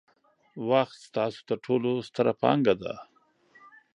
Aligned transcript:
وخت 0.69 0.97
ستاسو 1.07 1.39
ترټولو 1.49 1.91
ستره 2.07 2.33
پانګه 2.41 2.75
ده. 2.81 2.93